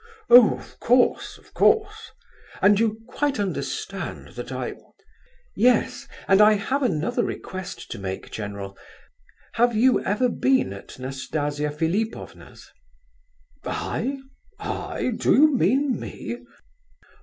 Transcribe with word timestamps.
"Oh, 0.31 0.57
of 0.57 0.79
course, 0.79 1.37
of 1.37 1.53
course; 1.53 2.09
and 2.59 2.79
you 2.79 3.01
quite 3.07 3.39
understand 3.39 4.29
that 4.29 4.51
I—" 4.51 4.73
"Yes; 5.55 6.07
and 6.27 6.41
I 6.41 6.53
have 6.53 6.81
another 6.81 7.23
request 7.23 7.91
to 7.91 7.99
make, 7.99 8.31
general. 8.31 8.75
Have 9.61 9.75
you 9.75 10.03
ever 10.03 10.27
been 10.27 10.73
at 10.73 10.97
Nastasia 10.97 11.69
Philipovna's?" 11.69 12.71
"I? 13.63 14.17
I? 14.57 15.11
Do 15.19 15.33
you 15.35 15.53
mean 15.55 15.99
me? 15.99 16.37